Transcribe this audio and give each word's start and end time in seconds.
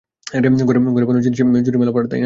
ঘরে 0.67 0.77
বানানো 0.79 1.21
জিনিসের 1.25 1.63
জুড়ি 1.65 1.77
মেলা 1.77 1.91
ভার, 1.91 2.03
তাই 2.03 2.09
না? 2.11 2.19